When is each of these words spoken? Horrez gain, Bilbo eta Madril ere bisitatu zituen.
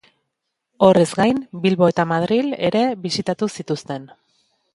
Horrez 0.87 1.11
gain, 1.19 1.41
Bilbo 1.65 1.89
eta 1.93 2.07
Madril 2.13 2.49
ere 2.71 2.83
bisitatu 3.05 3.51
zituen. 3.59 4.11